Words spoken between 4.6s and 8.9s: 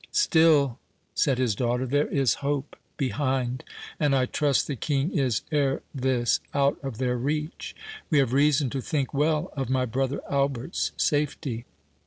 the King is ere this out of their reach—We have reason to